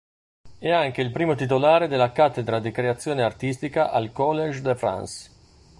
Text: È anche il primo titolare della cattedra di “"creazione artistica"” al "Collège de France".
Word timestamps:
È 0.57 0.67
anche 0.67 1.01
il 1.03 1.11
primo 1.11 1.35
titolare 1.35 1.87
della 1.87 2.11
cattedra 2.11 2.57
di 2.59 2.71
“"creazione 2.71 3.21
artistica"” 3.21 3.91
al 3.91 4.11
"Collège 4.11 4.61
de 4.61 4.75
France". 4.75 5.31